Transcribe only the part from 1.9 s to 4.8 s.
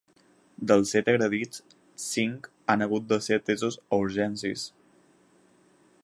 cinc han hagut de ser atesos a urgències.